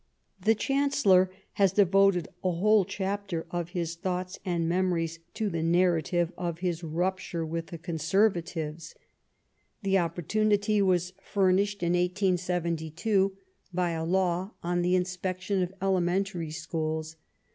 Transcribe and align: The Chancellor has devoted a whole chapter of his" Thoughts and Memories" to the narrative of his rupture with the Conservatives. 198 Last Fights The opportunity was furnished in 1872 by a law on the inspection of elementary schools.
The 0.39 0.55
Chancellor 0.55 1.29
has 1.61 1.73
devoted 1.73 2.27
a 2.43 2.49
whole 2.51 2.85
chapter 2.85 3.45
of 3.51 3.69
his" 3.77 3.93
Thoughts 3.95 4.39
and 4.43 4.67
Memories" 4.67 5.19
to 5.35 5.47
the 5.47 5.61
narrative 5.61 6.33
of 6.35 6.57
his 6.57 6.83
rupture 6.83 7.45
with 7.45 7.67
the 7.67 7.77
Conservatives. 7.77 8.95
198 8.95 8.95
Last 8.95 8.95
Fights 8.95 9.77
The 9.83 9.97
opportunity 10.39 10.81
was 10.81 11.13
furnished 11.21 11.83
in 11.83 11.91
1872 11.93 13.37
by 13.71 13.91
a 13.91 14.03
law 14.03 14.53
on 14.63 14.81
the 14.81 14.95
inspection 14.95 15.61
of 15.61 15.71
elementary 15.79 16.49
schools. 16.49 17.15